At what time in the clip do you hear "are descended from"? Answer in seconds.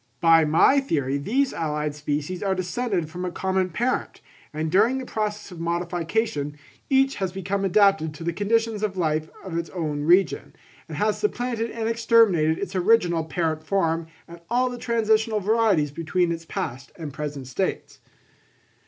2.41-3.23